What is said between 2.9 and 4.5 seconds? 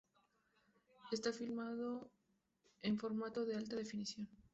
formato de Alta definición.